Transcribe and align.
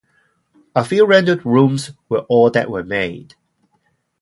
A 0.75 0.83
few 0.83 1.05
rendered 1.05 1.45
rooms 1.45 1.91
were 2.09 2.21
all 2.21 2.49
that 2.49 2.71
were 2.71 2.83
made. 2.83 3.35